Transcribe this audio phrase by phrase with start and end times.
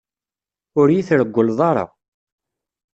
[0.79, 1.85] Ur yi-treggleḍ ara.